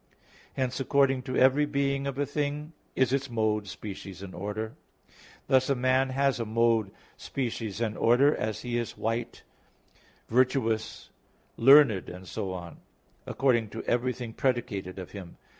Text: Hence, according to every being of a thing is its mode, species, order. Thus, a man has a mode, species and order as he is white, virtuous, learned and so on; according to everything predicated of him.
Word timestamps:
Hence, 0.53 0.79
according 0.79 1.21
to 1.21 1.35
every 1.37 1.67
being 1.67 2.07
of 2.07 2.17
a 2.17 2.25
thing 2.25 2.73
is 2.95 3.13
its 3.13 3.29
mode, 3.29 3.67
species, 3.67 4.23
order. 4.23 4.73
Thus, 5.45 5.69
a 5.69 5.75
man 5.75 6.09
has 6.09 6.39
a 6.39 6.43
mode, 6.45 6.89
species 7.17 7.79
and 7.79 7.95
order 7.95 8.35
as 8.35 8.63
he 8.63 8.79
is 8.79 8.97
white, 8.97 9.43
virtuous, 10.27 11.11
learned 11.55 12.09
and 12.09 12.27
so 12.27 12.51
on; 12.51 12.77
according 13.27 13.69
to 13.69 13.83
everything 13.83 14.33
predicated 14.33 14.97
of 14.97 15.11
him. 15.11 15.37